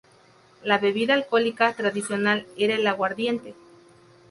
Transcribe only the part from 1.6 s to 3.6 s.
tradicional era el aguardiente.